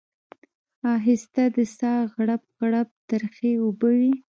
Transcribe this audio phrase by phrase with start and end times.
[0.97, 4.11] اخیسته د ساه غړپ غړپ ترخې اوبه وې